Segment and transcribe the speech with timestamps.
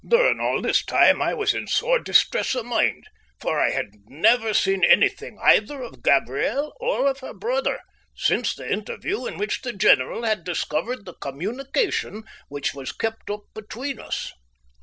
[0.07, 3.05] During all this time I was in sore distress of mind,
[3.39, 7.79] for I had never seen anything either of Gabriel or of her brother
[8.15, 13.43] since the interview in which the general had discovered the communication which was kept up
[13.53, 14.33] between us.